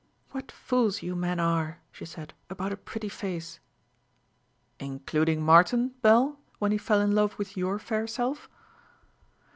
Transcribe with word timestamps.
"What 0.31 0.51
fools 0.51 1.03
you 1.03 1.15
men 1.15 1.39
are," 1.39 1.77
she 1.91 2.05
said, 2.05 2.33
"about 2.49 2.71
a 2.71 2.75
pretty 2.75 3.07
face!" 3.07 3.59
"Including 4.79 5.43
Martin, 5.43 5.89
Belle, 6.01 6.39
when 6.57 6.71
he 6.71 6.79
fell 6.79 7.01
in 7.01 7.13
love 7.13 7.37
with 7.37 7.55
your 7.55 7.77
fair 7.77 8.07
self?" 8.07 8.49